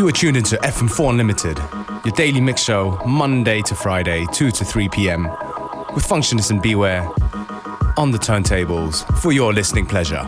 [0.00, 1.58] You are tuned into FM4 Unlimited,
[2.06, 5.24] your daily mix show, Monday to Friday, 2 to 3 p.m.,
[5.94, 7.06] with Functionist and Beware
[7.98, 10.22] on the turntables for your listening pleasure.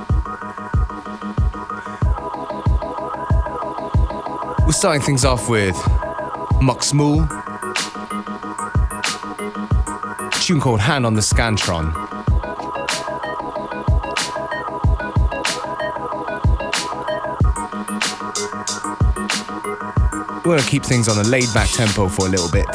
[4.66, 5.74] We're starting things off with
[6.60, 7.26] Muck Smool,
[10.42, 12.21] tune called Hand on the Scantron.
[20.44, 22.66] We're gonna keep things on a laid back tempo for a little bit.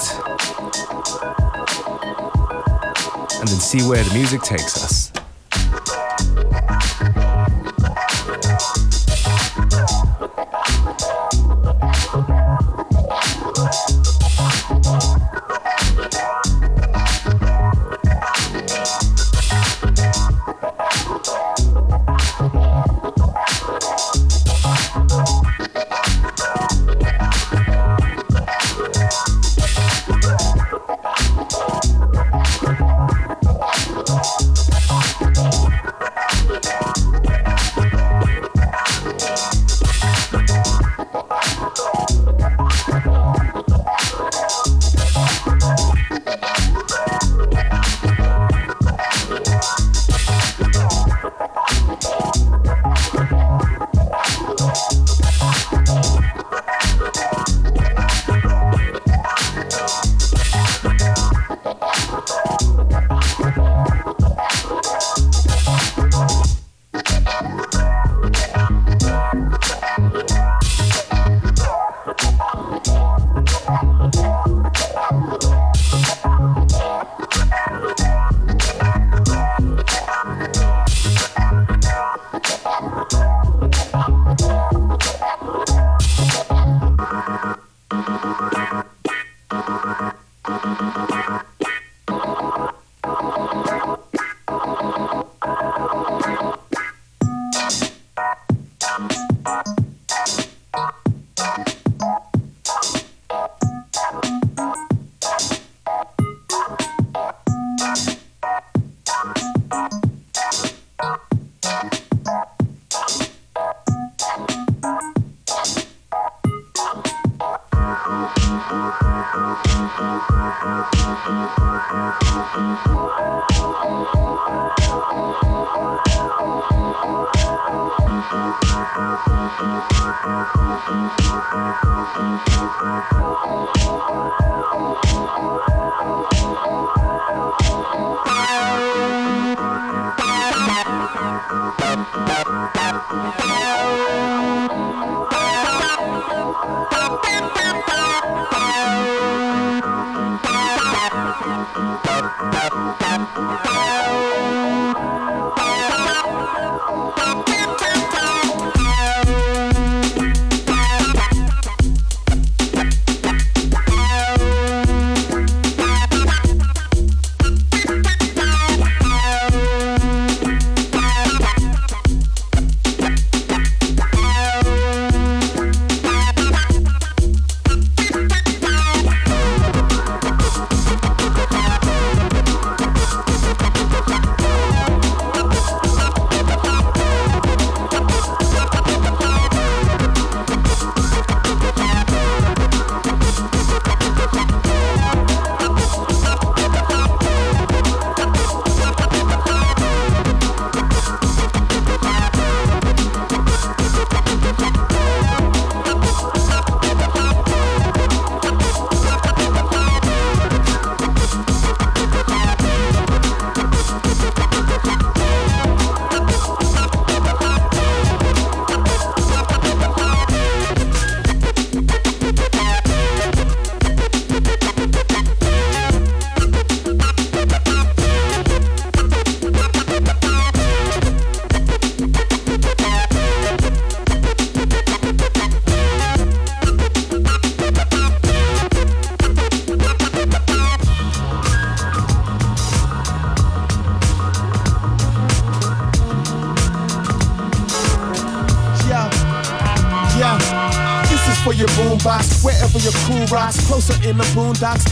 [3.40, 4.97] And then see where the music takes us.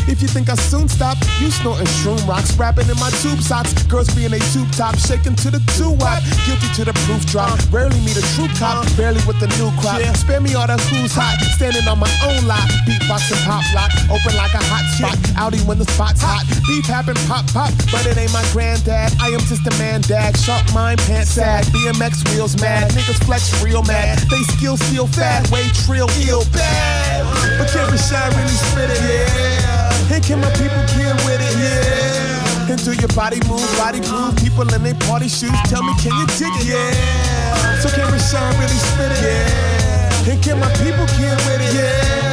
[0.08, 2.54] If you think I soon stop, you snorting shroom rocks.
[2.58, 3.74] Rapping in my tube socks.
[3.90, 4.96] Girls being a tube top.
[4.98, 6.22] Shaking to the two wop.
[6.46, 7.58] Guilty to the proof drop.
[7.74, 8.86] Rarely meet a true cop.
[8.96, 9.98] Barely with the new crop.
[10.16, 11.42] Spare me all that who's hot.
[11.58, 12.70] Standing on my own lot.
[12.86, 13.90] Beatbox and pop lock.
[14.14, 15.18] Open like a hot spot.
[15.42, 16.46] Audi when the spot's hot.
[16.70, 17.74] Beef happen pop pop.
[17.90, 19.10] But it ain't my granddad.
[19.18, 20.38] I am just a man dad.
[20.38, 21.66] Sharp mind pants sad.
[21.74, 22.92] BMX wheels mad.
[22.92, 24.22] Niggas flex real mad.
[24.30, 25.50] They skill steal fat.
[25.50, 27.26] Way trill ill bad.
[27.58, 29.02] But can Rashad really spit it?
[29.02, 29.65] Yeah.
[30.12, 31.56] And can my people get with it?
[31.58, 32.72] Yeah.
[32.72, 34.36] And do your body move, body groove?
[34.38, 35.52] People in their party shoes.
[35.70, 36.66] Tell me, can you dig it?
[36.66, 37.80] Yeah.
[37.80, 39.22] So can Rashad really spit it?
[39.22, 40.32] Yeah.
[40.32, 41.74] And can my people get with it?
[41.74, 42.25] Yeah.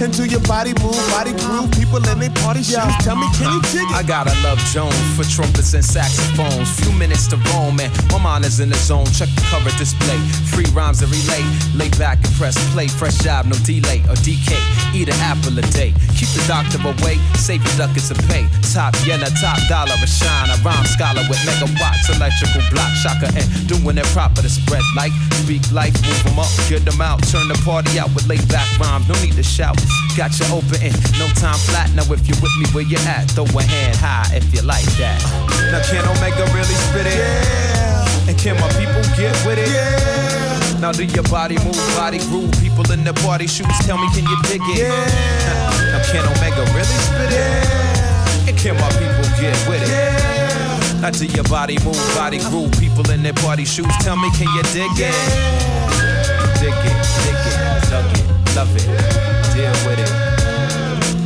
[0.00, 1.68] And do your body move, body groove?
[1.76, 2.80] People in their party shoes.
[3.04, 3.92] Tell me, can you uh, dig it?
[3.92, 6.72] I gotta love Jones for trumpets and saxophones.
[6.80, 7.92] Few minutes to roam, man.
[8.08, 9.04] My mind is in the zone.
[9.12, 10.16] Check the cover display.
[10.56, 11.44] Free rhymes to relay.
[11.76, 12.88] Lay back and press play.
[12.88, 14.56] Fresh job, no delay or DK.
[14.96, 15.92] Eat an apple a day.
[16.16, 17.20] Keep the doctor away.
[17.36, 18.48] Save your ducats and pay.
[18.72, 20.48] Top yen, a top dollar, a shine.
[20.48, 25.12] A rhyme scholar with megawatts, electrical block, shocker, and doing it proper to spread light.
[25.44, 27.20] Speak life, move them up, get them out.
[27.28, 29.04] Turn the party out with laid back rhymes.
[29.04, 29.76] No need to shout.
[30.16, 31.88] Got you open and no time flat.
[31.94, 34.84] Now if you're with me where you at, throw a hand high if you like
[34.98, 35.22] that.
[35.70, 37.14] Now can Omega really spit it?
[37.14, 38.28] Yeah.
[38.28, 39.70] And can my people get with it?
[39.70, 40.80] Yeah.
[40.80, 42.50] Now do your body move, body groove?
[42.60, 44.82] People in the party shoes, tell me can you dig it?
[44.82, 45.94] Yeah.
[45.94, 47.38] Now can Omega really spit it?
[47.38, 48.48] Yeah.
[48.50, 49.88] And can my people get with it?
[49.88, 51.00] Yeah.
[51.00, 52.72] Now do your body move, body groove?
[52.78, 55.16] People in their party shoes, tell me can you dig it?
[56.60, 57.56] Dig it, dig it,
[57.88, 59.29] love it, love it,
[59.60, 60.08] deal with it.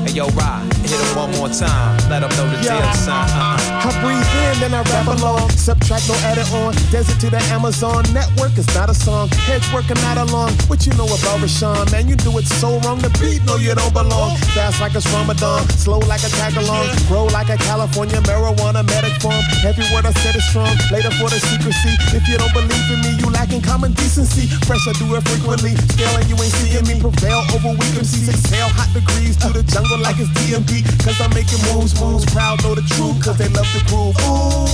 [0.09, 2.79] Hey yo, ride, hit it one more time, let them know the Yeah.
[2.79, 3.29] deal sign.
[3.31, 3.89] Uh-uh.
[3.89, 5.51] I breathe in, then I rap along.
[5.57, 6.75] Subtract, no edit on.
[6.91, 8.05] Desert to the Amazon.
[8.13, 9.29] Network is not a song.
[9.49, 10.53] Heads working out along.
[10.69, 11.91] What you know about Rashawn?
[11.93, 12.99] Man, you do it so wrong.
[13.01, 14.37] The beat, no, you don't belong.
[14.55, 15.69] Fast like it's Ramadan.
[15.77, 16.87] Slow like a tag along.
[17.09, 19.43] Grow like a California marijuana medic form.
[19.67, 20.75] Every word I said is strong.
[20.93, 21.93] Later for the secrecy.
[22.17, 24.47] If you don't believe in me, you lacking common decency.
[24.67, 25.75] Fresh, I do it frequently.
[25.93, 27.01] Scaling, you ain't seeing me.
[27.01, 28.29] Prevail over weak MCs.
[28.31, 30.84] Exhale hot degrees to the jungle like it's DMP.
[31.05, 32.25] Cause I'm making moves, moves.
[32.33, 33.23] Proud, know the truth.
[33.25, 34.17] Cause they love the groove.
[34.25, 34.65] Ooh.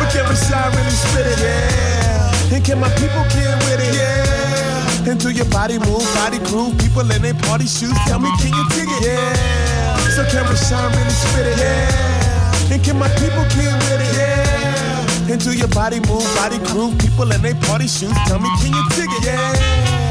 [0.00, 1.38] But can Rashad really spit it?
[1.40, 2.54] Yeah.
[2.56, 3.94] And can my people get with it?
[3.94, 5.10] Yeah.
[5.10, 6.76] And do your body move, body groove?
[6.78, 7.94] People in their party shoes.
[8.06, 9.02] Tell me, can you dig it?
[9.06, 9.96] Yeah.
[10.16, 11.58] So can Rashawn really spit it?
[11.58, 12.72] Yeah.
[12.72, 14.16] And can my people get with it?
[14.16, 15.32] Yeah.
[15.32, 16.98] And do your body move, body groove?
[16.98, 18.16] People in their party shoes.
[18.26, 19.24] Tell me, can you dig it?
[19.26, 20.05] Yeah.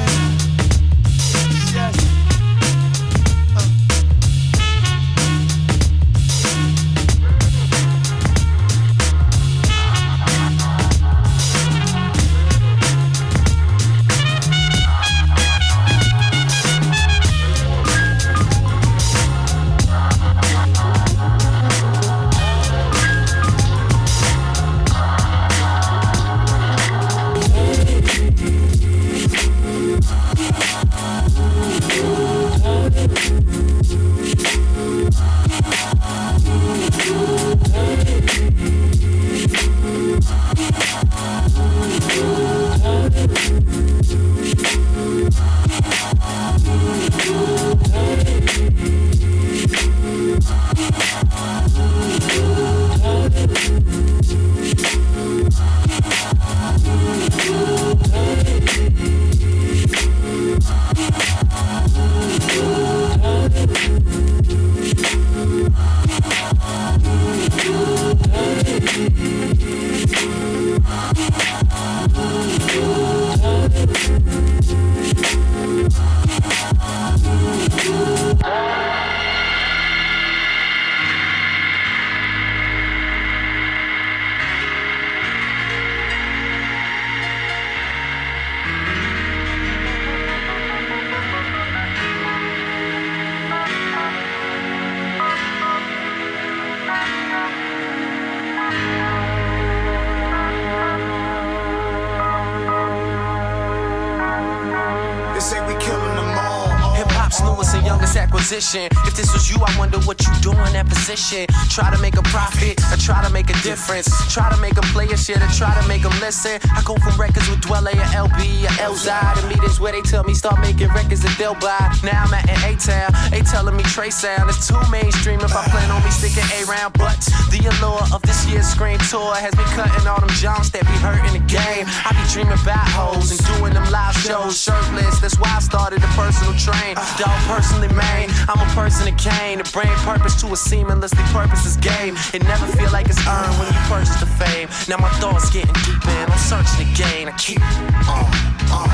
[116.26, 116.58] Listen.
[116.74, 120.24] I go from records with Dwelle or LB or Elzai to meetings where they tell
[120.24, 121.78] me start making records that they'll buy.
[122.02, 125.64] Now I'm at an A-Town, they telling me Trey Sound is too mainstream if I
[125.70, 126.98] plan on me sticking A-Round.
[126.98, 127.22] But
[127.54, 131.34] the allure of year's screen tour has me cutting all them jumps that be hurting
[131.34, 131.86] the game.
[132.06, 135.20] I be dreaming about hoes and doing them live shows shirtless.
[135.20, 136.96] That's why I started a personal train.
[137.18, 138.30] Dog personally main.
[138.50, 142.16] I'm a person that came to bring purpose to a seamlessly purposeless game.
[142.34, 144.70] It never feel like it's earned when you purchase the fame.
[144.88, 146.26] Now my thoughts getting deep in.
[146.30, 147.30] I'm searching again.
[147.30, 147.62] I keep
[148.10, 148.26] on,
[148.70, 148.90] on,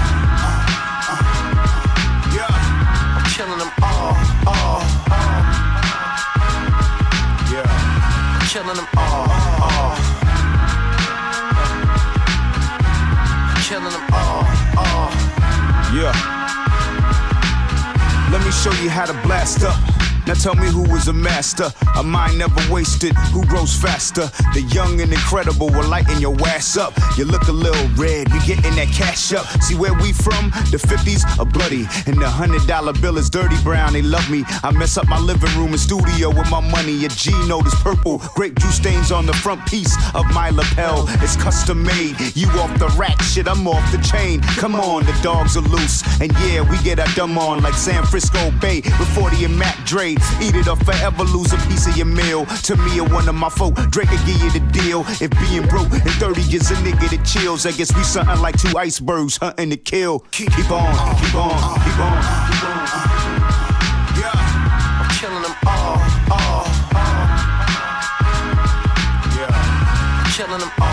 [0.45, 0.63] on,
[2.35, 2.51] Yeah,
[3.17, 4.15] I'm killing them all,
[4.47, 4.81] all,
[5.11, 5.41] all.
[7.51, 7.67] yeah.
[8.39, 9.40] I'm killing them all.
[16.01, 16.11] Yeah.
[18.31, 20.00] Let me show you how to blast up.
[20.27, 24.29] Now tell me who is a master, a mind never wasted, who grows faster.
[24.53, 26.93] The young and incredible will lighten your ass up.
[27.17, 29.45] You look a little red, we getting that cash up.
[29.61, 30.51] See where we from?
[30.71, 33.93] The 50s are bloody, and the hundred dollar bill is dirty brown.
[33.93, 34.43] They love me.
[34.63, 37.05] I mess up my living room and studio with my money.
[37.05, 41.05] A G note is purple, grape juice stains on the front piece of my lapel.
[41.21, 42.15] It's custom made.
[42.35, 44.41] You off the rack, shit, I'm off the chain.
[44.61, 48.05] Come on, the dogs are loose, and yeah, we get our dumb on like San
[48.05, 50.15] Frisco Bay with 40 and Mac Dre.
[50.41, 52.45] Eat it up forever lose a piece of your meal.
[52.45, 55.01] To me, or one of my folk, Drake will give you the deal.
[55.21, 58.57] If being broke in 30 years a nigga that chills, I guess we something like
[58.57, 60.19] two icebergs hunting to kill.
[60.31, 62.87] Keep, keep on, keep on, keep on, keep on.
[64.19, 64.31] Yeah,
[65.01, 65.97] I'm killing them all,
[66.31, 67.21] all, all.
[69.35, 70.23] yeah.
[70.23, 70.90] I'm killing them all.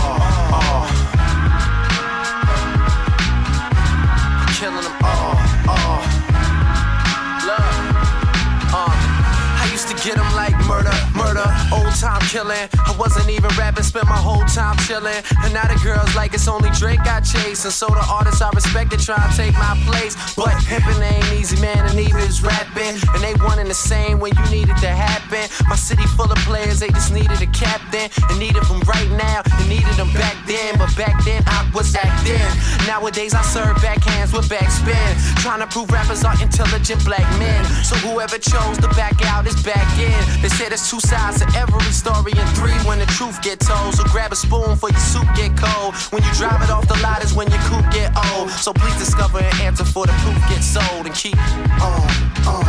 [10.08, 12.68] Get them like murder, murder, old time killing.
[12.86, 15.18] I wasn't even rapping, spent my whole time chilling.
[15.42, 17.64] And now the girls like it's only Drake I chase.
[17.64, 20.14] And so the artists I respect they try to take my place.
[20.34, 22.94] But pimping ain't easy, man, and neither is rapping.
[23.14, 25.42] And they one and the same when you need it to happen.
[25.68, 28.06] My city full of players, they just needed a captain.
[28.30, 30.78] And needed them right now, and needed them back then.
[30.78, 32.46] But back then I was acting.
[32.86, 35.10] Nowadays I serve backhands with backspin.
[35.42, 37.64] Trying to prove rappers are intelligent black men.
[37.82, 40.18] So whoever chose to back out is back in.
[40.42, 43.94] They say there's two sides to every story and three when the truth get told.
[43.94, 45.94] So grab a spoon for your soup get cold.
[46.12, 48.50] When you drive it off the lot is when your coupe get old.
[48.50, 51.38] So please discover an answer for the proof get sold and keep
[51.80, 52.08] on,
[52.46, 52.64] on,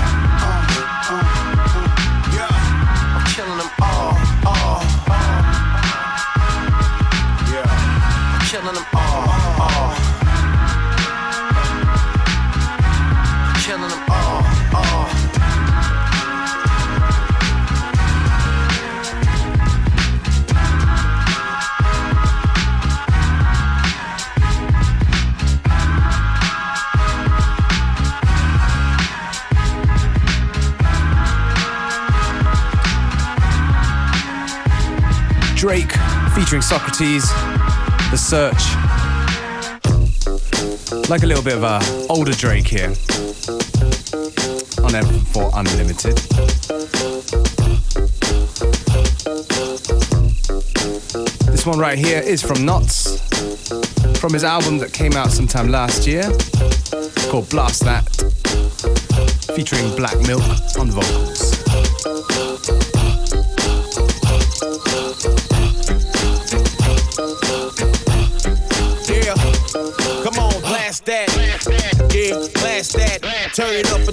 [0.45, 0.63] on,
[1.11, 1.25] on.
[2.35, 2.49] Yeah,
[3.17, 4.13] I'm killing them all,
[4.45, 5.39] all, all.
[7.51, 8.35] yeah.
[8.35, 9.08] I'm killing them all.
[35.59, 35.91] Drake
[36.35, 37.29] featuring Socrates,
[38.11, 38.63] The Search.
[41.09, 42.87] Like a little bit of a older Drake here
[44.81, 46.15] on FM4 Unlimited.
[51.51, 53.19] This one right here is from Nottz,
[54.17, 56.23] from his album that came out sometime last year,
[57.29, 58.07] called Blast That,
[59.53, 60.41] featuring Black Milk
[60.79, 61.48] on vocals.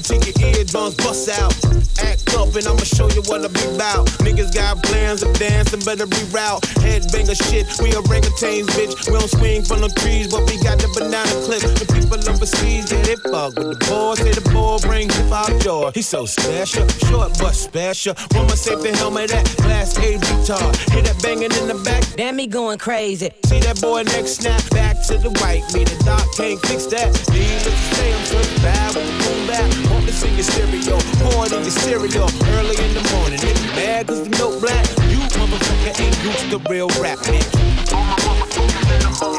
[0.08, 1.52] It until your eardrums bust out.
[1.98, 4.06] Act up and I'ma show you what I be about.
[4.22, 6.62] Niggas got plans of dancing, better reroute.
[6.78, 8.94] Headbanger shit, we orangutans, bitch.
[9.06, 11.62] We don't swing from the trees, but we got the banana clip.
[11.62, 14.18] The people overseas, yeah, they fuck with the boys.
[14.18, 15.90] Say the boy brings hip hop joy.
[15.94, 18.14] He's so special, short but special.
[18.34, 20.76] Woman safety helmet that glass A retard.
[20.92, 23.30] Hear that banging in the back, Damn me going crazy.
[23.46, 25.88] See that boy next snap back to the white meat.
[25.88, 27.10] The doc can't fix that.
[27.32, 29.85] Needless to say, I'm certified with the boom back.
[30.16, 33.38] To see your stereo, pour it in your cereal early in the morning.
[33.42, 37.44] If you mad cause the milk black, you motherfucker ain't used to real rap, man.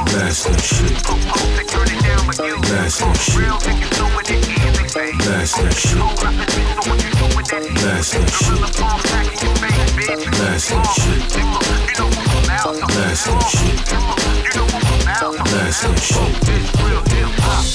[0.06, 0.94] Blast that shit.
[2.62, 3.50] Blast that shit.
[5.26, 5.74] Blast that shit.
[5.74, 5.98] Blast that shit.
[7.74, 8.62] Blast that shit.
[10.38, 11.18] Blast that shit.
[15.42, 16.38] Blast that shit.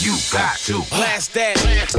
[0.02, 1.96] You got to blast that, blast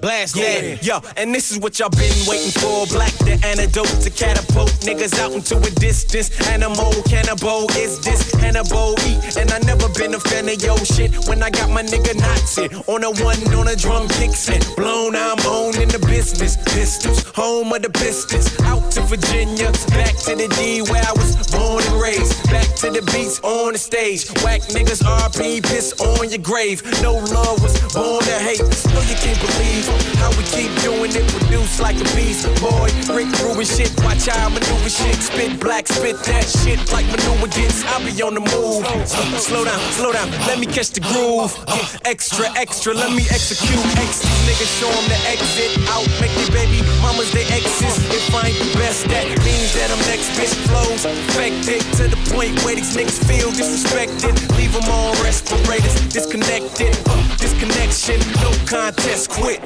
[0.00, 0.84] blast that.
[0.84, 2.86] Yo, and this is what y'all been waiting for.
[2.88, 6.30] Black the antidote to catapult niggas out into a distance.
[6.48, 9.36] Animal cannibal is this Hannibal eat.
[9.36, 11.14] And I never been a fan of yo shit.
[11.28, 15.16] When I got my nigga Nazi on a one on a drum kicks and blown,
[15.16, 16.56] I'm on in the business.
[16.74, 18.48] Pistols, home of the Pistons.
[18.62, 22.34] Out to Virginia, back to the D where I was born and raised.
[22.50, 24.28] Back to the beats on the stage.
[24.42, 26.82] Whack niggas RP, piss on your grave.
[27.02, 28.60] No love was born to hate.
[28.94, 29.87] No, you can't believe
[30.18, 31.26] how we keep doing it.
[31.28, 32.46] Produce like a beast.
[32.60, 33.92] Boy, Rick Rubin shit.
[34.04, 35.16] Watch how I maneuver shit.
[35.16, 37.84] Spit black, spit that shit like maneuver gets.
[37.86, 38.84] I'll be on the move.
[38.84, 39.04] Uh,
[39.38, 40.30] slow down, slow down.
[40.46, 41.54] Let me catch the groove.
[41.66, 42.94] Uh, extra, extra.
[42.94, 43.80] Let me execute.
[43.98, 46.06] X niggas show them the exit out.
[46.20, 47.96] Make their baby mamas they exes.
[48.10, 50.32] If I ain't the best, that means that I'm next.
[50.38, 54.34] Bitch flows infected to the point where these niggas feel disrespected.
[54.56, 56.96] Leave them on respirators, disconnected.
[57.06, 59.60] Uh, disconnection, no contest, quit.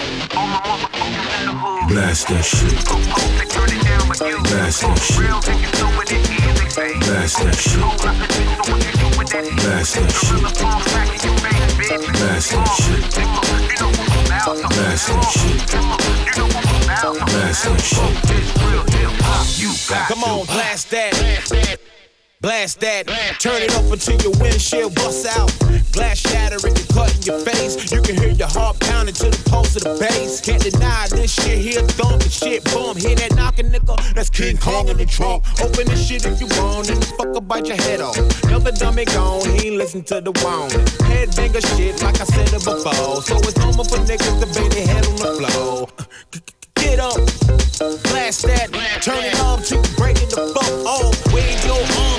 [1.88, 2.72] Blast that shit.
[4.44, 5.16] Blast that shit.
[5.22, 5.58] Blast
[5.92, 6.20] that shit.
[7.00, 7.80] Blast that shit.
[9.56, 10.40] Blast that shit.
[12.12, 13.02] Blast that shit.
[16.82, 18.82] Blast that shit.
[20.08, 21.91] Come on, blast that.
[22.42, 23.06] Blast that,
[23.38, 25.46] turn it up until your windshield busts out.
[25.92, 27.78] Glass shattering, you cut in your face.
[27.92, 30.40] You can hear your heart pounding to the pulse of the bass.
[30.40, 32.96] Can't deny this shit here, thump and shit, boom.
[32.96, 33.94] Hear that knocking, nigga?
[34.14, 35.44] That's King Kong in the trunk.
[35.62, 38.18] Open this shit if you want, and the fucker bite your head off.
[38.42, 40.82] Another dummy gone, he ain't listen to the warning.
[41.14, 43.22] Headbanger shit, like I said it before.
[43.22, 45.86] So it's normal for niggas to bang their head on the floor.
[46.74, 47.14] Get up,
[48.10, 48.66] blast that,
[49.00, 51.14] turn it up to breaking the fuck off.
[51.32, 52.11] Wave your arms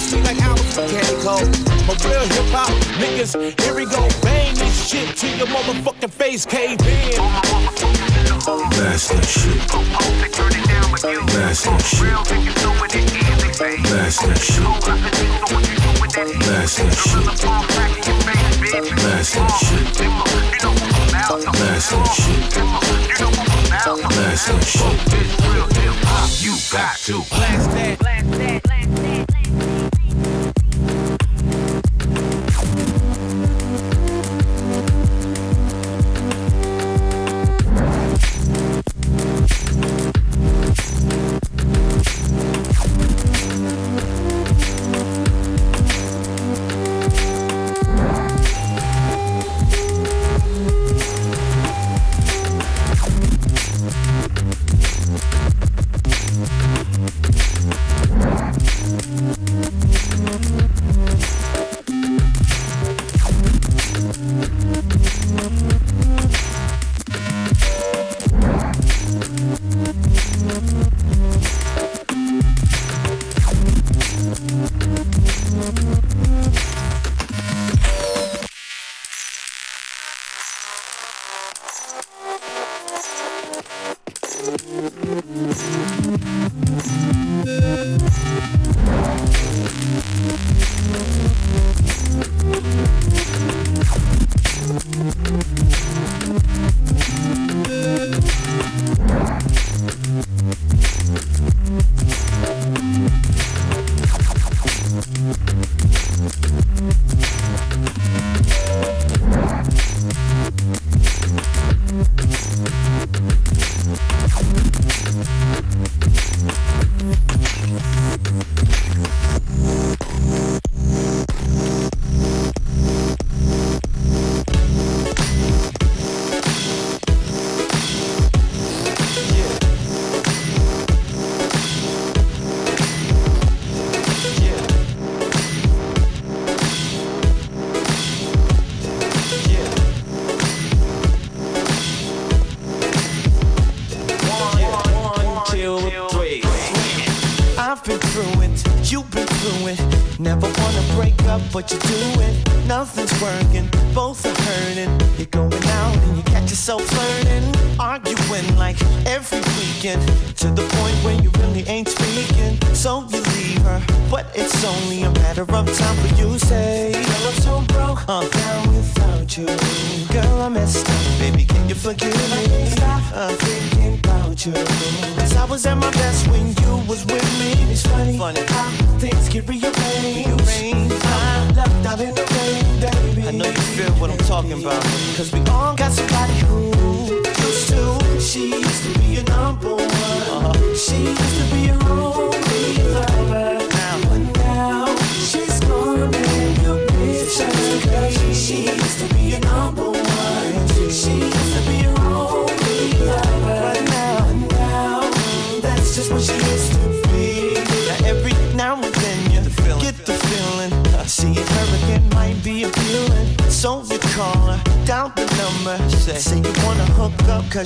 [0.00, 1.40] ass niggas sweet like Albert Mechanical.
[1.86, 4.08] My real hip hop niggas, here we go.
[4.22, 7.16] Bang this shit till your motherfucking face cave in.
[8.70, 9.68] Blast that shit.
[11.26, 12.10] Blast that shit.
[13.86, 14.38] Blast that shit.
[14.38, 14.64] Blast that shit.
[16.40, 17.30] Blast that shit.
[21.40, 22.46] Blast that shit.
[24.08, 24.90] Blast that shit.
[26.42, 27.22] You got to.
[27.28, 28.69] Blast that.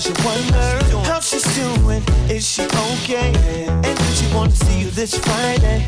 [0.07, 2.03] You wonder how she's doing.
[2.29, 3.33] Is she okay?
[3.85, 5.85] And does she wanna see you this Friday?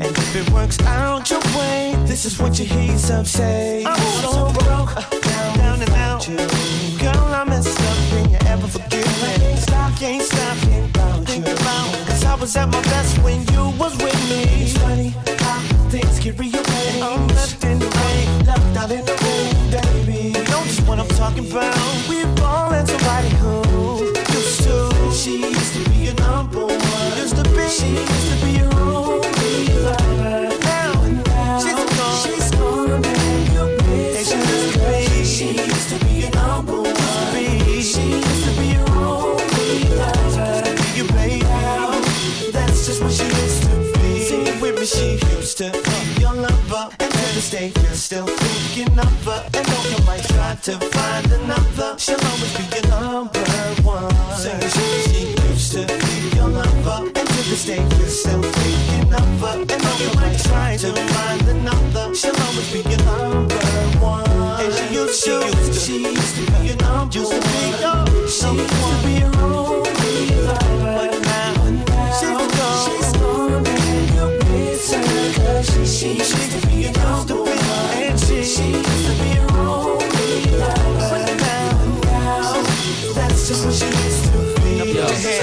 [0.00, 3.84] And if it works out your way, this is what you hear yourself say.
[3.84, 4.94] I'm so broke,
[5.58, 6.26] down, and out.
[6.26, 9.56] Girl, I messed up, can you ever forgive me?
[9.56, 10.56] Stop, can't stop,
[11.26, 12.06] think about.
[12.06, 14.44] Cause I was at my best when you was with me.
[14.64, 15.08] It's funny
[15.40, 17.02] how things get rearranged.
[17.02, 20.38] I'm left in the rain, left out in the rain, baby.
[20.38, 21.87] You know just what I'm talking about.
[50.68, 52.67] To find another, she'll always be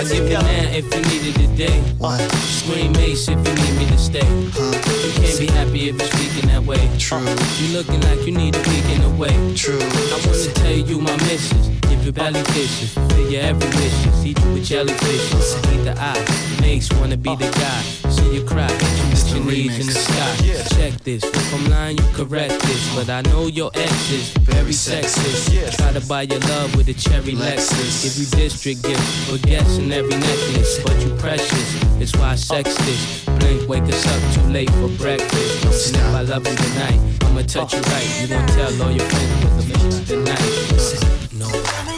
[0.06, 1.82] I give you now if you need it today.
[2.30, 4.20] Scream Ace if you need me to stay.
[4.20, 6.78] You can't be happy if you're speaking that way.
[7.00, 7.18] True.
[7.18, 9.34] Uh, you looking like you need a week in a way.
[9.56, 9.80] True.
[9.82, 11.70] I wanna tell you my missus.
[11.90, 14.26] Give belly fishes, fill your every wishes.
[14.26, 15.58] Eat you with jellyfishes.
[15.74, 17.82] Eat the eye, makes wanna be the guy.
[18.12, 18.95] See you cry, hit you with
[19.36, 20.36] your knees in the sky.
[20.76, 22.96] Check this, if I'm lying, you correct this.
[22.96, 25.78] But I know your ex is very sexist.
[25.78, 28.04] Try to buy your love with a cherry Lexus.
[28.04, 30.80] Give you district gifts for guessing every necklace.
[30.84, 33.26] But you precious, it's why I sex this.
[33.40, 35.96] Blink, wake us up too late for breakfast.
[35.96, 38.22] And if I love you tonight, I'ma touch you right.
[38.22, 41.16] You gon' tell all your friends what the tonight.
[41.34, 41.95] No.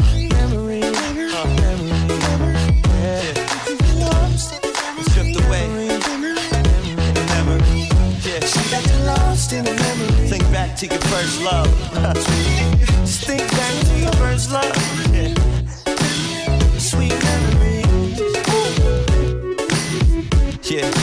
[10.78, 11.68] To your first love.
[13.00, 14.66] Just think back to your first love.
[15.12, 15.34] Yeah.
[16.78, 17.88] Sweet memories.
[20.70, 20.97] Yeah.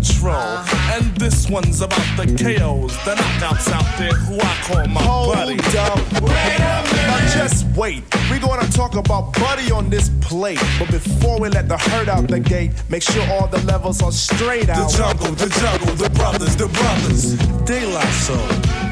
[0.00, 0.34] Patrol.
[0.34, 0.96] Uh-huh.
[0.96, 5.34] And this one's about the KOs, the knockouts out there who I call my Hold
[5.34, 5.58] buddy.
[5.78, 5.98] up.
[6.22, 7.06] Wait a minute.
[7.06, 8.02] Now just wait.
[8.30, 10.62] We're gonna talk about Buddy on this plate.
[10.78, 14.12] But before we let the herd out the gate, make sure all the levels are
[14.12, 14.90] straight out.
[14.90, 17.36] The jungle, the jungle, the brothers, the brothers.
[17.64, 18.38] De La Soul,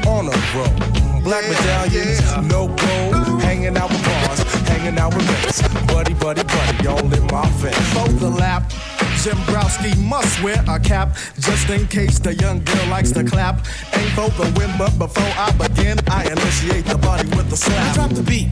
[0.07, 1.21] on a roll.
[1.21, 3.28] Black medallions, no gold.
[3.59, 5.61] Hanging out with bars, hanging out with mates.
[5.87, 7.93] Buddy, buddy, buddy, all in my face.
[7.93, 8.71] Fold the lap.
[9.21, 13.67] Jim Browski must wear a cap just in case the young girl likes to clap.
[13.97, 17.95] Ain't for the win, but before I begin, I initiate the body with the slap.
[17.95, 18.47] Drop the beat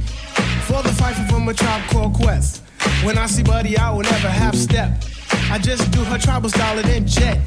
[0.67, 2.61] for the fight from a tribe called Quest.
[3.05, 4.91] When I see Buddy, I will never half step.
[5.49, 7.39] I just do her tribal style and jet.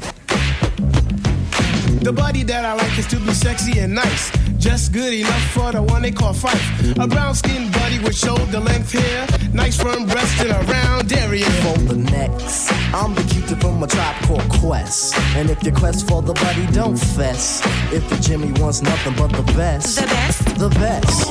[2.01, 4.31] The buddy that I like is to be sexy and nice.
[4.57, 6.97] Just good enough for the one they call Phife.
[6.97, 9.27] A brown skinned buddy with shoulder length hair.
[9.53, 11.45] Nice firm breast and a round area.
[11.61, 15.15] For the next, I'm the cutie from a tribe called Quest.
[15.35, 17.61] And if your quest for the buddy, don't fess.
[17.93, 19.97] If the Jimmy wants nothing but the best.
[19.97, 20.45] The best?
[20.57, 21.29] The best.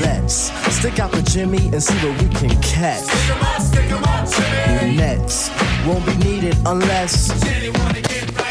[0.00, 3.04] Let's stick out the Jimmy and see what we can catch.
[3.04, 4.96] Stick 'em up, stick 'em up, Jimmy.
[4.96, 5.50] Nets
[5.86, 7.28] won't be needed unless.
[7.44, 8.47] Jenny wanna get right to the flesh.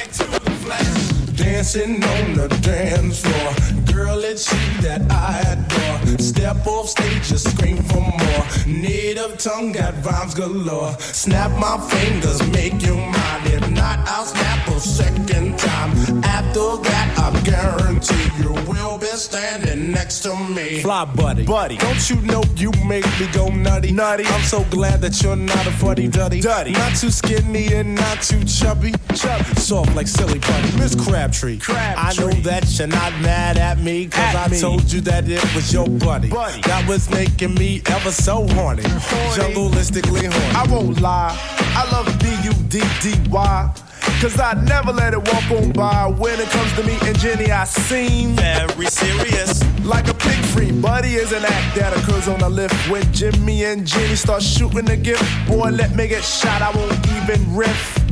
[1.38, 3.94] Dancing on the dance floor.
[3.94, 6.18] Girl, it's you that I adore.
[6.18, 8.44] Step off stage, just scream for more.
[8.66, 10.94] Native tongue got rhymes galore.
[11.00, 13.42] Snap my fingers, make you mine.
[13.46, 15.92] If not, I'll snap a second time.
[16.24, 20.82] After that, I guarantee you will be standing next to me.
[20.82, 21.46] Fly buddy.
[21.46, 23.92] Buddy, don't you know you make me go nutty?
[23.92, 24.26] Nutty.
[24.26, 26.42] I'm so glad that you're not a fuddy duddy.
[26.42, 26.72] Duddy.
[26.72, 28.94] Not too skinny and not too chubby.
[29.16, 29.44] Chubby.
[29.56, 30.78] Soft like silly putty.
[30.78, 30.96] Miss
[31.28, 31.58] Crabtree.
[31.58, 32.24] Crabtree.
[32.24, 34.62] I know that you're not mad at me, cause At I me.
[34.62, 36.30] told you that it was your buddy.
[36.30, 36.62] Buddy.
[36.62, 38.84] That was making me ever so horny.
[38.84, 40.56] Jungleistically horny.
[40.56, 41.38] I won't lie,
[41.76, 43.74] I love B-U-D-D-Y.
[44.22, 46.08] Cause I never let it walk on by.
[46.08, 49.62] When it comes to me and Jenny, I seem very serious.
[49.84, 50.72] like a pig free.
[50.72, 52.74] Buddy is an act that occurs on the lift.
[52.90, 56.62] When Jimmy and Jenny start shooting the gift, boy, let me get shot.
[56.62, 58.07] I won't even riff.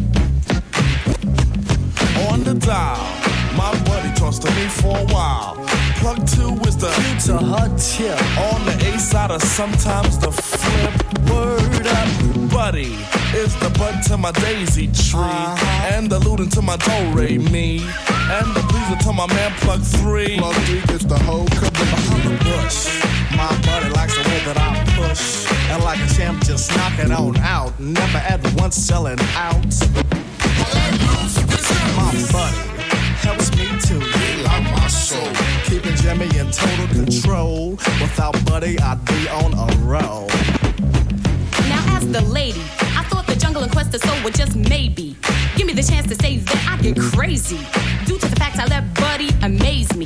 [2.36, 3.00] On the dial,
[3.56, 5.56] my buddy talks to me for a while.
[6.00, 6.91] Plug two is the
[7.28, 8.19] To her tip.
[8.52, 10.93] on the A side or sometimes the flip.
[11.32, 12.91] Word up, buddy
[13.34, 15.93] is the bud to my daisy tree, uh-huh.
[15.95, 19.80] and the looting to my do re me, and the pleaser to my man plug
[19.80, 20.38] three.
[20.38, 21.71] Plug three gets the whole caboose.
[21.71, 23.02] behind the bush.
[23.32, 25.50] My buddy likes the way that I push.
[25.71, 27.80] And like a champ, just knock it on out.
[27.80, 30.35] Never at once selling out.
[31.96, 32.65] My buddy
[33.26, 34.26] helps me to
[34.72, 35.32] my soul.
[35.65, 37.72] keeping Jimmy in total control.
[38.02, 40.28] Without Buddy, I'd be on a roll.
[41.70, 42.63] Now, as the lady,
[43.00, 45.15] I thought the jungle and quest of soul were just maybe.
[45.56, 47.60] Give me the chance to say that I get crazy.
[48.06, 50.06] Due to the fact I let Buddy amaze me.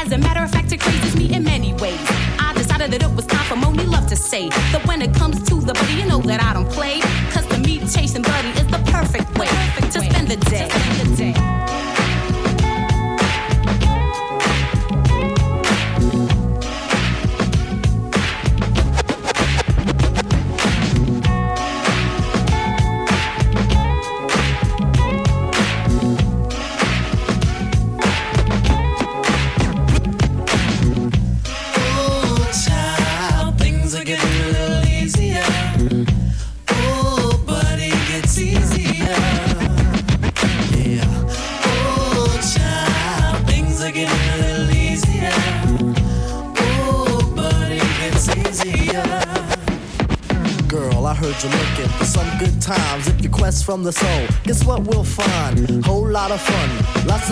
[0.00, 2.00] As a matter of fact, it crazes me in many ways.
[2.38, 3.56] I decided that it was time for
[3.94, 6.68] Love to say that when it comes to the buddy, you know that I don't
[6.68, 7.00] play.
[7.30, 7.43] Cause
[10.26, 11.83] spend the day.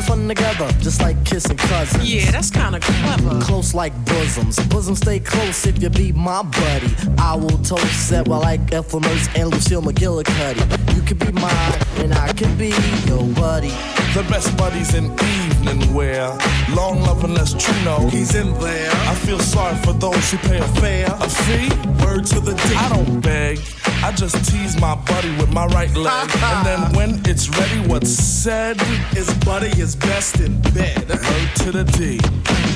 [0.03, 2.13] Fun, fun together, just like kissing cousins.
[2.13, 3.41] Yeah, that's kind of clever.
[3.41, 4.59] Close like bosoms.
[4.69, 6.95] Bosoms stay close if you be my buddy.
[7.19, 10.95] I will toast that while like Ethel Mertz and Lucille McGillicuddy.
[10.95, 12.73] You could be mine, and I could be
[13.07, 13.71] your buddy.
[14.15, 16.29] The best buddies in evening wear.
[16.75, 18.09] Long love unless true know.
[18.09, 18.91] He's in there.
[18.91, 21.07] I feel sorry for those who pay a fare.
[21.07, 21.69] A fee?
[22.05, 22.75] Word to the D.
[22.77, 23.59] I don't beg.
[24.05, 26.31] I just tease my buddy with my right leg.
[26.43, 28.77] and then when it's ready, what's said
[29.17, 31.09] is buddy is best in bed.
[31.09, 32.19] Word to the D.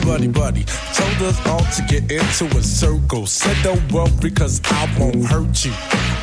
[0.07, 0.65] Buddy, buddy.
[0.95, 3.27] Told us all to get into a circle.
[3.27, 5.73] Said don't worry, cause I won't hurt you.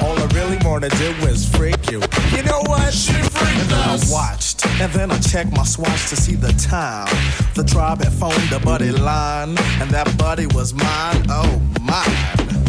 [0.02, 2.02] All I really wanna do is freak you.
[2.36, 2.94] You know what?
[2.94, 6.54] She freaked And then I watched, and then I checked my swatch to see the
[6.54, 7.08] time.
[7.56, 11.26] The tribe had phoned the buddy line, and that buddy was mine.
[11.30, 12.63] Oh, mine.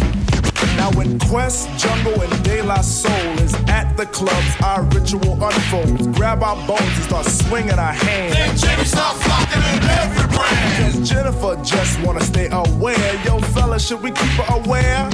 [0.76, 6.06] Now when Quest, Jungle, and De La Soul is at the clubs, our ritual unfolds.
[6.08, 8.34] Grab our bones and start swinging our hands.
[8.34, 10.94] Then Jimmy start flocking in every brand.
[10.94, 13.24] Cause Jennifer just wanna stay aware.
[13.24, 15.08] Yo, fella, should we keep her aware?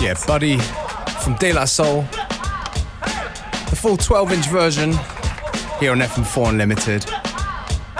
[0.00, 0.58] Yeah, Buddy
[1.22, 2.02] from De La Soul.
[3.70, 4.90] The full 12 inch version
[5.80, 7.04] here on FM4 Unlimited,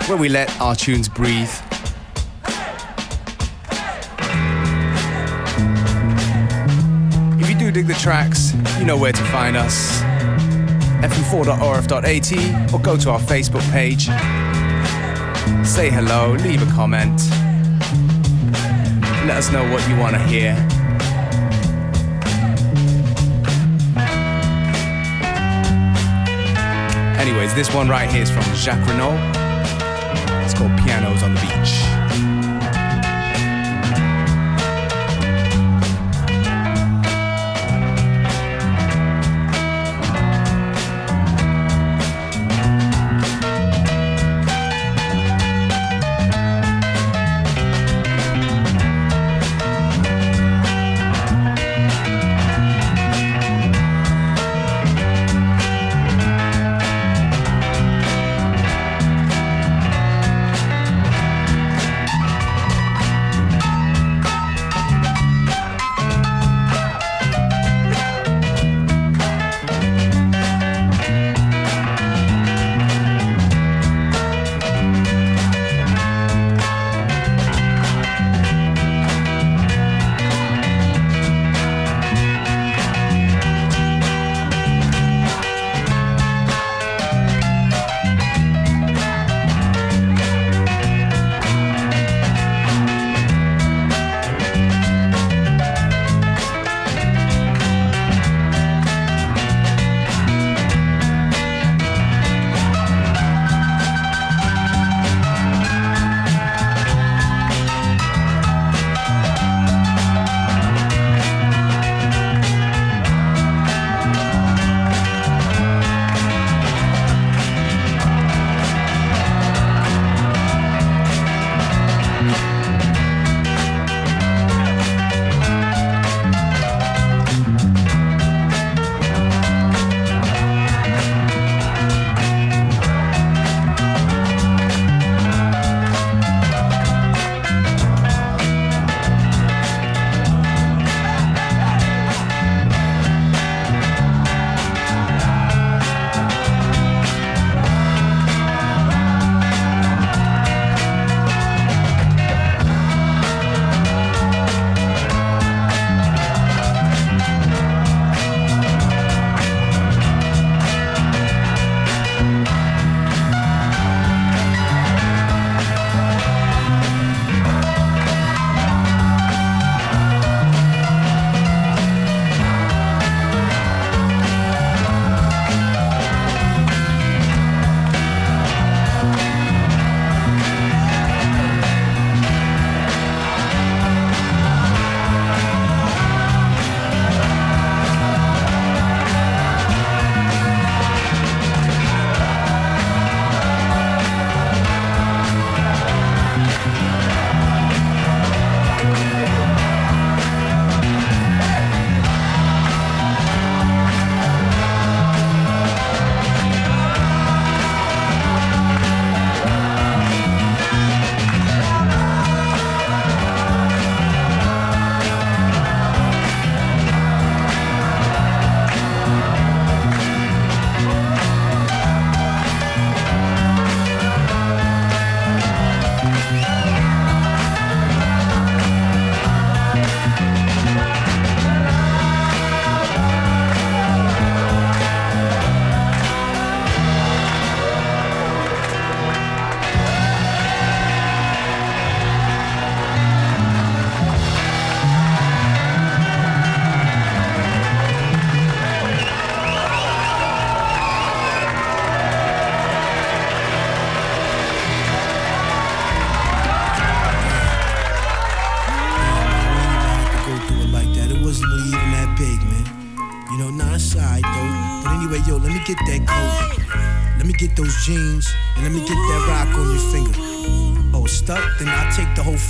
[0.08, 1.50] where we let our tunes breathe.
[7.40, 10.02] If you do dig the tracks, you know where to find us
[11.02, 14.06] fm4.orf.at or go to our Facebook page.
[15.66, 17.20] Say hello, leave a comment.
[19.24, 20.50] Let us know what you want to hear.
[27.20, 29.16] Anyways, this one right here is from Jacques Renault.
[30.44, 31.91] It's called Pianos on the Beach.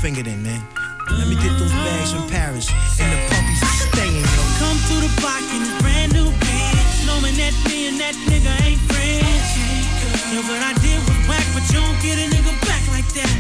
[0.03, 0.59] Finger then, man.
[1.15, 2.67] Let me get those bags from Paris,
[2.99, 4.43] and the puppies are staying, yo.
[4.59, 7.07] Come to the block in this brand new bitch.
[7.07, 9.47] Knowing that me and that nigga ain't friends.
[10.35, 13.31] Yeah, what I did was whack, but you don't get a nigga back like that.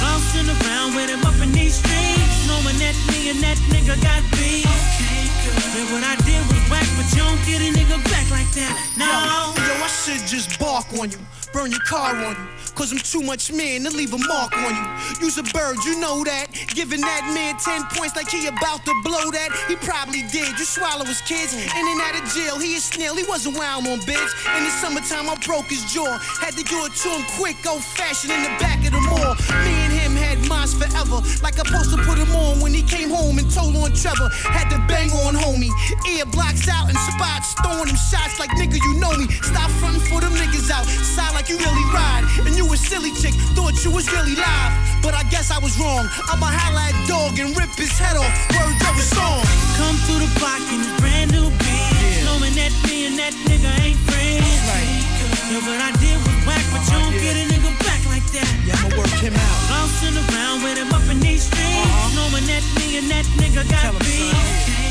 [0.00, 2.48] Bouncing around with him up in these streets.
[2.48, 4.64] Knowing that me and that nigga got beef.
[4.64, 8.72] Yeah, what I did was whack, but you don't get a nigga back like that.
[8.96, 9.04] No.
[9.04, 11.20] Yo, yo, I should just bark on you,
[11.52, 12.48] burn your car on you.
[12.74, 15.26] Cause I'm too much man to leave a mark on you.
[15.26, 16.48] Use a bird, you know that.
[16.74, 19.52] Giving that man 10 points like he about to blow that.
[19.68, 20.56] He probably did.
[20.58, 21.52] You swallow his kids.
[21.52, 23.14] In and out of jail, he is snail.
[23.14, 24.32] He wasn't wild on bitch.
[24.56, 26.18] In the summertime, I broke his jaw.
[26.40, 29.36] Had to do it to him quick, old fashioned in the back of the mall.
[29.68, 31.22] Me and him had minds forever.
[31.42, 34.28] Like I supposed to put him on when he came home and told on Trevor.
[34.50, 35.70] Had to bang on homie.
[36.08, 37.54] Ear blocks out and spots.
[37.62, 39.26] Throwing them shots like nigga, you know me.
[39.42, 40.86] Stop fronting for them niggas out.
[40.86, 42.24] Side like you really ride.
[42.46, 43.34] And you a silly chick.
[43.54, 44.72] Thought you was really live.
[45.02, 46.08] But I guess I was wrong.
[46.30, 48.34] I'ma holla at dog and rip his head off.
[48.54, 49.42] Words of a song.
[49.78, 52.24] Come through the block in this brand new bitch.
[52.26, 54.42] Knowing that me and that nigga ain't friends.
[55.52, 57.61] Yeah, what I did was whack, but you don't get a like
[58.32, 58.48] that.
[58.66, 59.58] Yeah, I'ma work him out.
[59.68, 61.62] Bouncing around with him up in these streets.
[61.62, 62.16] Uh-huh.
[62.16, 64.81] Knowing that me and that nigga got beef.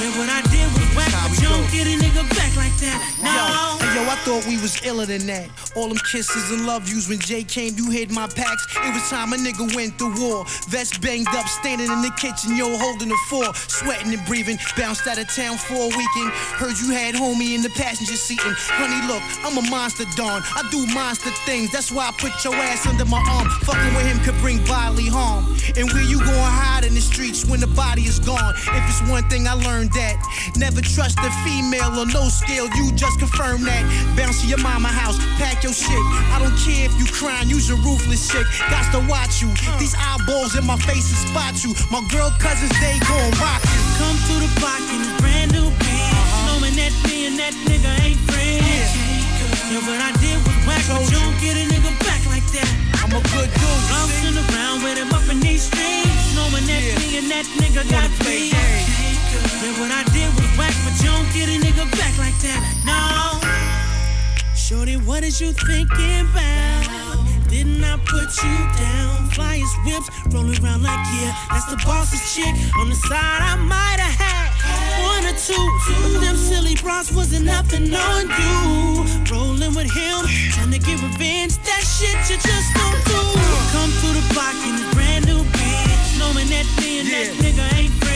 [0.00, 2.96] Yeah, what I did was whack, but you don't get a nigga back like that.
[3.20, 3.76] No.
[3.84, 5.52] Yo, yo, I thought we was iller than that.
[5.76, 8.64] All them kisses and love yous when Jay came, you hid my packs.
[8.80, 10.46] It was time a nigga went to war.
[10.72, 13.52] Vest banged up, standing in the kitchen, yo, holding the four.
[13.54, 16.32] Sweating and breathing, bounced out of town for a weekend.
[16.56, 18.40] Heard you had homie in the passenger seat.
[18.40, 20.40] And honey, look, I'm a monster, Dawn.
[20.56, 23.50] I do monster things, that's why I put your ass under my arm.
[23.68, 25.44] Fucking with him could bring bodily harm.
[25.76, 28.54] And where you gonna hide in the streets when the body is gone?
[28.56, 30.18] If it's one thing I learned that,
[30.56, 33.82] never trust a female on no scale, you just confirm that.
[34.16, 36.04] Bounce to your mama house, pack your shit.
[36.30, 38.46] I don't care if you crying, you's a ruthless chick.
[38.70, 39.50] Got to watch you.
[39.50, 39.78] Uh.
[39.78, 41.74] These eyeballs in my face will spot you.
[41.90, 43.82] My girl cousins, they gon' rock you.
[43.98, 46.12] Come to the block in this brand new bitch.
[46.12, 46.58] Uh-huh.
[46.58, 48.90] Knowing that me and that nigga ain't friends.
[49.70, 52.70] Yeah, what I did was whack, but you don't get a nigga back like that.
[53.00, 53.82] I'm a good dude.
[53.90, 56.34] Bouncing around with him up in these streets.
[56.34, 59.09] Knowing that me and that nigga got beef.
[59.60, 62.64] Yeah, what I did was whack, but you don't get a nigga back like that.
[62.88, 63.36] No.
[64.56, 67.20] Shorty, what is you thinking about?
[67.44, 69.28] Didn't I put you down?
[69.36, 72.48] Flyers, whips, rolling around like, yeah, that's the boss's chick.
[72.80, 74.48] On the side, I might have had
[75.04, 75.60] one or two.
[76.08, 79.04] But them silly bras wasn't nothing on you.
[79.28, 80.24] Rolling with him,
[80.56, 81.60] trying to get revenge.
[81.68, 83.20] That shit you just don't do.
[83.76, 86.16] Come through the block in this brand new bitch.
[86.16, 88.09] Knowing that me and that nigga ain't.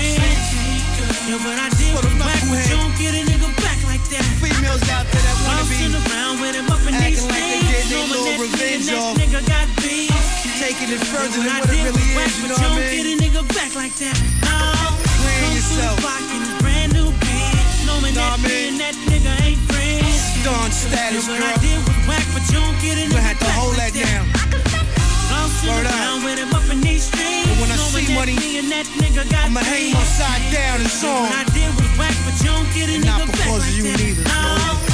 [1.25, 4.21] Yeah, what I did was whack, but you don't get a nigga back like that.
[4.45, 7.65] Females out there that wanna be around with him up in these acting like they
[7.65, 9.17] get their little that me and revenge off.
[9.17, 10.13] nigga got beef.
[10.61, 12.93] Taking it further than what it really whack, is, you know what I don't mean?
[12.93, 14.17] get a nigga back like that.
[14.45, 14.69] No.
[15.01, 15.97] Clean yourself.
[15.97, 17.73] through the block in this brand new bitch.
[17.89, 20.13] Knowing Know that me and that nigga ain't friends.
[20.77, 21.49] Status, what girl.
[21.49, 23.97] I did was whack, but you don't get a You nigga had to hold that
[23.97, 24.64] down.
[25.67, 26.25] Bouncing Word up.
[26.25, 27.49] with him up in these streets.
[27.49, 30.43] But when I Knowing see that money, me and that nigga got I'ma hang upside
[30.53, 31.23] down and song.
[31.29, 33.83] What I did was whack, but you don't get a And nigga back like you
[33.85, 33.99] that.
[33.99, 34.25] neither.
[34.25, 34.94] No.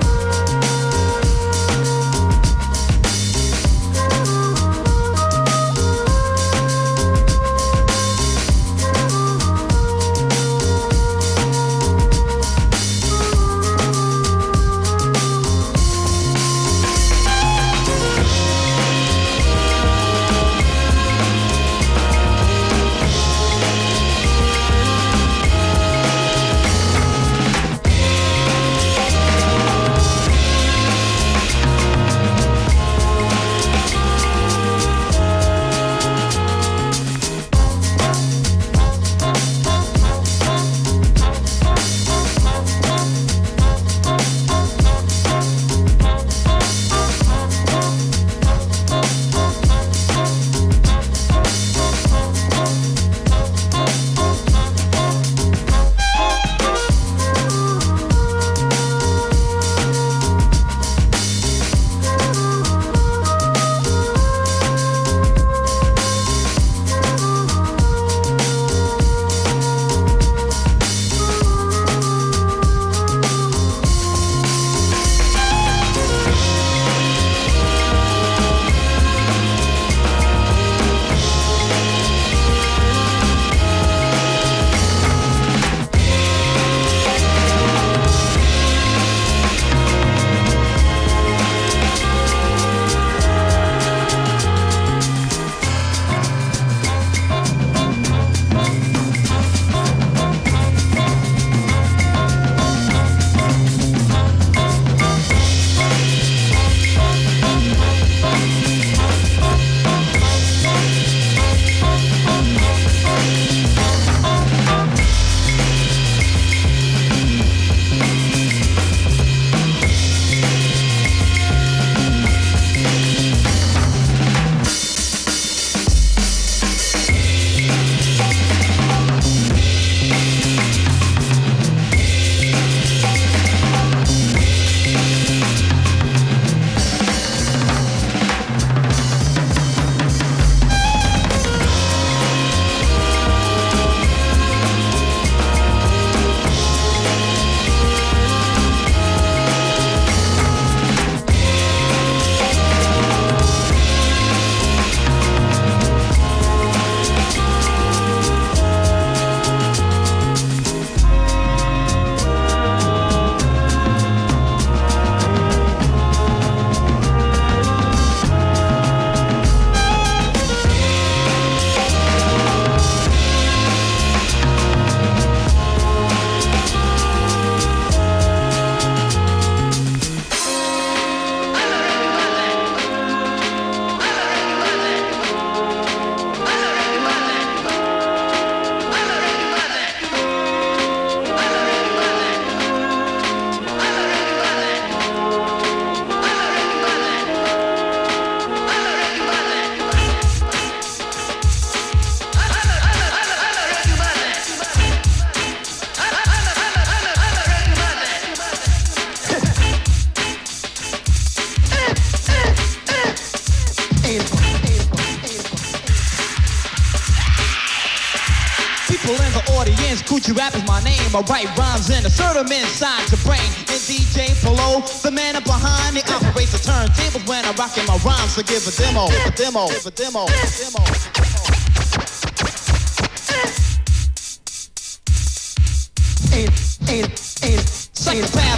[224.01, 228.33] DJ Polo, the man up behind me, operates the turntables when I'm rocking my rhymes.
[228.33, 230.81] So give a demo, a demo, a demo, a demo.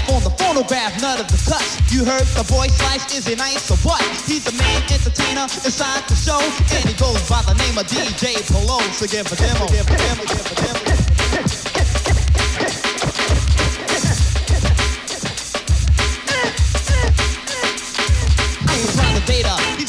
[0.09, 1.79] On the phonograph, none of the cuts.
[1.91, 4.01] You heard the voice slice, is he nice or what?
[4.25, 6.41] He's the main entertainer inside the show,
[6.75, 8.79] and he goes by the name of DJ Polo.
[8.91, 11.12] So give a demo, give a demo, give a demo.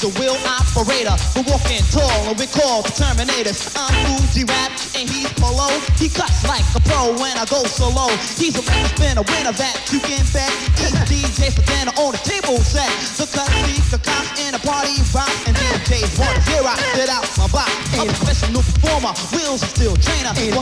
[0.04, 1.16] The wheel operator.
[1.32, 3.72] We're walking tall and we call the Terminators.
[3.72, 4.68] I'm Kool G Rap
[5.00, 5.72] and he's Polo.
[5.96, 8.12] He cuts like a pro when I go solo.
[8.36, 10.52] He's a rap spinner, winner that you can bet.
[10.76, 12.84] Eat DJ for dinner on the table set.
[13.16, 16.76] The cut speak, the cops in a party rock and DJs want to hear I
[16.92, 17.72] sit out my box.
[17.96, 20.36] A professional performer, wheels are still trainer.
[20.36, 20.52] 100%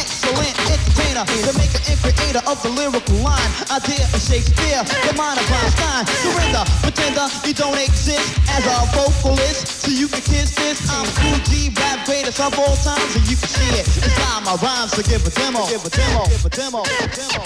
[0.00, 1.28] excellent entertainer.
[1.44, 3.52] The maker and creator of the lyrical line.
[3.68, 6.08] Idea of Shakespeare, the mind of Einstein.
[6.24, 6.64] Surrender,
[6.96, 9.66] pretender, you don't exist as a vocalist.
[9.66, 10.88] So you can kiss this.
[10.90, 14.56] I'm Kool G, rap greatest of all times, and you can see it inside my
[14.56, 14.92] rhymes.
[14.92, 17.44] So give a demo, give a demo, give a demo, give a demo.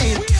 [0.00, 0.39] My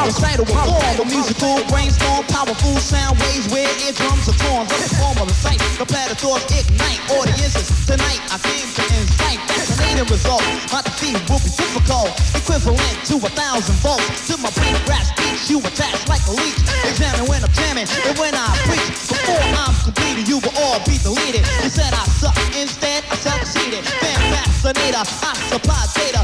[0.00, 4.64] recital form a musical brainstorm, powerful sound waves where eardrums are torn.
[4.68, 7.68] The performer recite, competitors ignite audiences.
[7.84, 10.48] Tonight I came to incite fascinating results.
[10.72, 14.28] My defeat will be difficult, equivalent to a thousand volts.
[14.32, 16.60] To my brain rap speech, you attach like a leech.
[16.88, 18.88] Examine when I'm jamming and when I preach.
[19.12, 21.44] Before I'm completed, you will all be deleted.
[21.60, 23.84] You said I suck, instead I succeeded.
[24.00, 26.21] Fan fascinator, I supply data.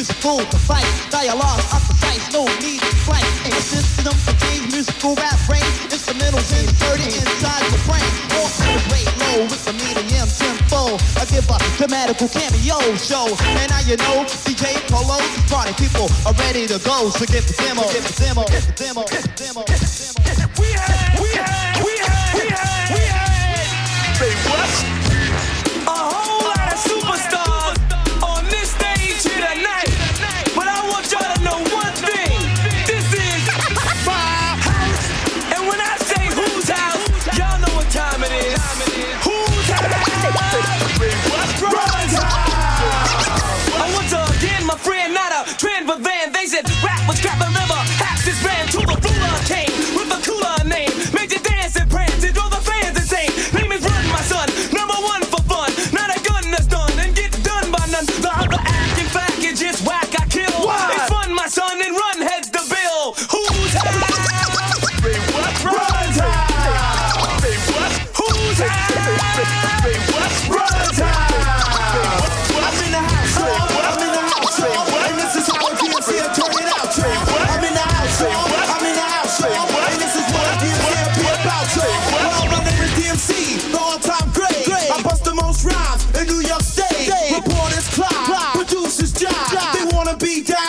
[0.00, 1.10] Musical device.
[1.10, 3.20] Dialogue up precise, no need to fight.
[3.44, 5.76] A system contains musical rap range.
[5.92, 8.08] Instrumentals inserted inside the brain.
[8.32, 10.96] All celebrate low with the medium tempo.
[11.20, 13.28] I give a dramatical cameo show.
[13.60, 15.20] And now you know DJ Polo,
[15.52, 17.10] party people are ready to go.
[17.10, 19.64] So get the demo, get the demo, get the demo, get the demo.
[19.68, 20.09] Get the demo.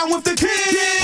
[0.02, 1.01] Down with the king,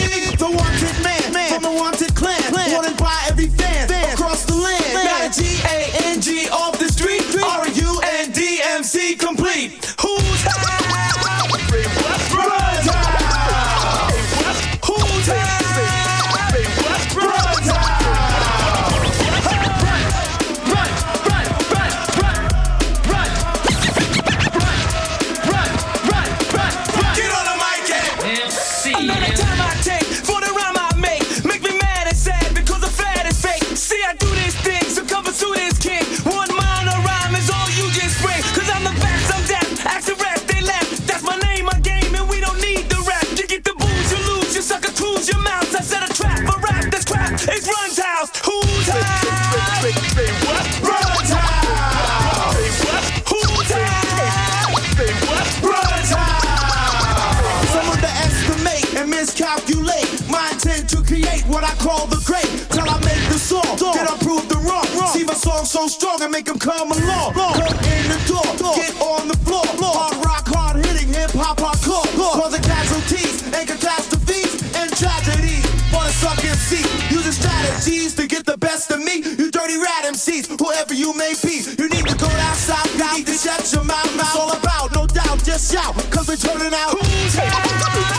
[65.79, 67.33] so strong and make them come along.
[67.35, 67.55] Come
[67.87, 68.43] in the door,
[68.75, 69.63] get on the floor.
[69.79, 72.03] Hard rock, hard hitting, hip hop, hardcore.
[72.19, 75.63] Causing casualties and catastrophes and tragedies
[75.95, 76.83] for the suck MC.
[77.15, 79.23] Using strategies to get the best of me.
[79.23, 81.63] You dirty rat MCs, whoever you may be.
[81.79, 84.11] You need to go down south, you need to shut your mouth.
[84.19, 88.18] It's all about, no doubt, just shout, cause we're turning out.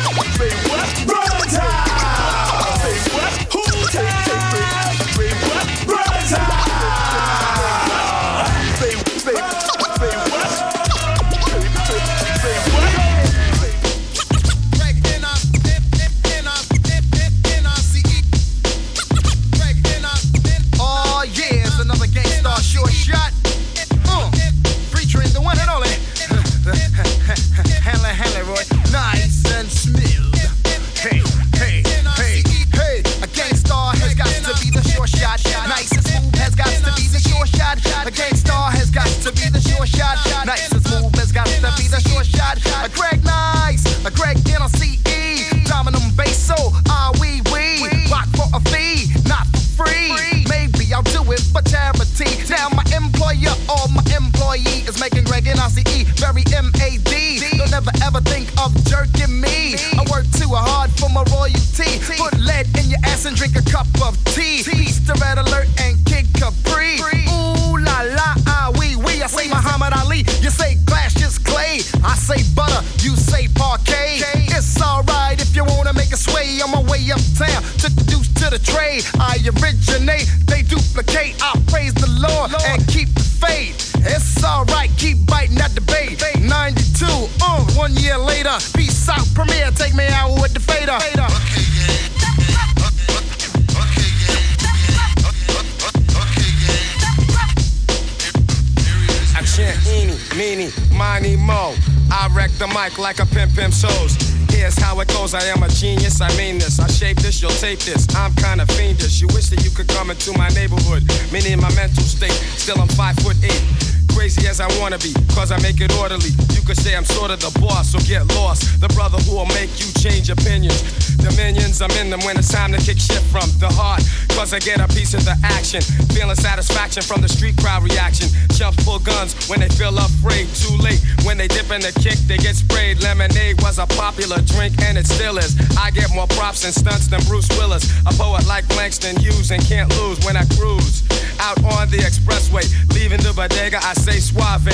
[112.69, 113.88] Still I'm five foot eight.
[114.19, 116.35] Crazy as I wanna be, cause I make it orderly.
[116.51, 118.81] You could say I'm sort of the boss, so get lost.
[118.81, 120.83] The brother who will make you change opinions.
[121.15, 124.03] Dominions, I'm in them when it's time to kick shit from the heart.
[124.35, 125.79] Cause I get a piece of the action.
[126.11, 128.27] Feeling satisfaction from the street crowd reaction.
[128.51, 130.51] Chumps pull guns when they feel afraid.
[130.51, 132.99] Too late when they dip in the kick, they get sprayed.
[133.01, 135.55] Lemonade was a popular drink and it still is.
[135.79, 137.87] I get more props and stunts than Bruce Willis.
[138.03, 141.07] A poet like Langston Hughes and can't lose when I cruise.
[141.39, 144.65] Out on the expressway, leaving the bodega, I say suave.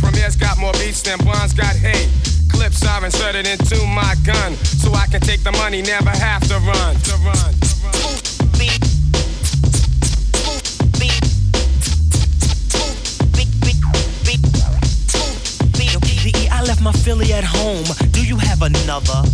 [0.00, 2.08] Premier's got more beats than Bonds got hate.
[2.50, 6.58] Clips are inserted into my gun, so I can take the money, never have to
[6.58, 6.96] run.
[6.96, 7.54] To run.
[16.62, 17.84] I left my Philly at home.
[18.12, 19.24] Do you have another?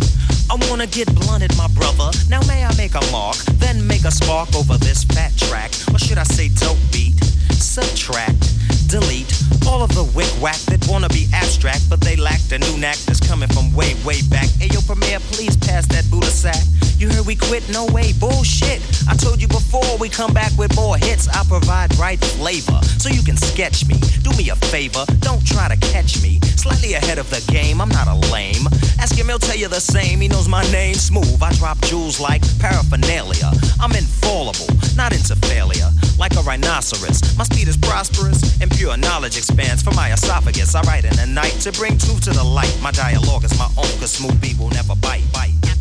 [0.49, 2.09] I wanna get blunted, my brother.
[2.27, 5.99] Now may I make a mark, then make a spark over this fat track, or
[5.99, 7.23] should I say dope beat?
[7.53, 8.41] Subtract,
[8.89, 9.29] delete
[9.67, 12.97] all of the wick whack that wanna be abstract, but they lack the new knack
[13.05, 14.49] that's coming from way, way back.
[14.59, 16.63] Ayo, Premier, please pass that Buddha sack.
[16.97, 17.69] You heard we quit?
[17.69, 18.81] No way, bullshit.
[19.07, 21.29] I told you before we come back with more hits.
[21.29, 23.95] I provide right flavor, so you can sketch me.
[24.23, 26.39] Do me a favor, don't try to catch me.
[26.57, 28.67] Slightly ahead of the game, I'm not a lame.
[28.99, 30.19] Ask him, he'll tell you the same.
[30.19, 31.41] He knows my name, smooth.
[31.41, 33.51] I drop jewels like paraphernalia.
[33.79, 35.91] I'm infallible, not into failure.
[36.19, 40.75] Like a rhinoceros, my speed is prosperous, and pure knowledge expands from my esophagus.
[40.75, 42.77] I write in the night to bring truth to the light.
[42.83, 45.78] My dialogue is my own, cause smooth will never bite, bite.